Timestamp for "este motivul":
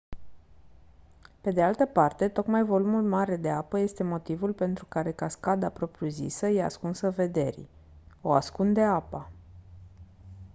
3.79-4.53